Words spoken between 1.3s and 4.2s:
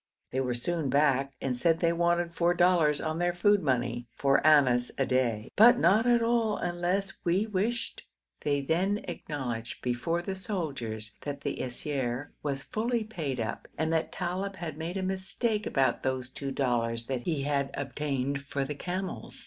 and said they wanted four dollars on their food money